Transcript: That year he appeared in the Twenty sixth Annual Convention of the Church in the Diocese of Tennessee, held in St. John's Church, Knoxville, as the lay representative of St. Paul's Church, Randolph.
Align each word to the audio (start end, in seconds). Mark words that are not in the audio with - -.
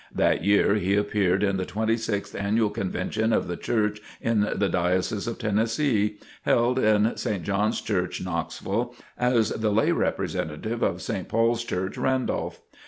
That 0.15 0.43
year 0.43 0.73
he 0.77 0.95
appeared 0.95 1.43
in 1.43 1.57
the 1.57 1.63
Twenty 1.63 1.95
sixth 1.95 2.33
Annual 2.33 2.71
Convention 2.71 3.31
of 3.31 3.47
the 3.47 3.55
Church 3.55 4.01
in 4.19 4.49
the 4.55 4.67
Diocese 4.67 5.27
of 5.27 5.37
Tennessee, 5.37 6.17
held 6.41 6.79
in 6.79 7.15
St. 7.17 7.43
John's 7.43 7.79
Church, 7.79 8.19
Knoxville, 8.19 8.95
as 9.15 9.49
the 9.51 9.69
lay 9.71 9.91
representative 9.91 10.81
of 10.81 11.03
St. 11.03 11.27
Paul's 11.29 11.63
Church, 11.63 11.99
Randolph. 11.99 12.61